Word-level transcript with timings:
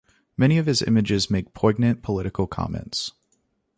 Many 0.35 0.57
of 0.57 0.65
his 0.65 0.81
images 0.81 1.29
make 1.29 1.53
poignant 1.53 2.01
political 2.01 2.47
comments. 2.47 3.11